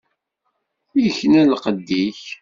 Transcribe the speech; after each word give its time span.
Ikna 1.07 1.43
lqedd-ik. 1.51 2.21